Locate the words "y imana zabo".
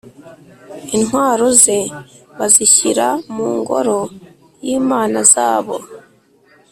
4.65-5.75